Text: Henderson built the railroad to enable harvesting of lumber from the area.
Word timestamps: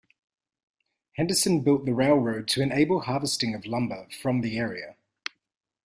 Henderson 1.15 1.61
built 1.61 1.85
the 1.85 1.93
railroad 1.93 2.47
to 2.47 2.61
enable 2.63 3.01
harvesting 3.01 3.53
of 3.53 3.67
lumber 3.67 4.07
from 4.09 4.41
the 4.41 4.57
area. 4.57 4.95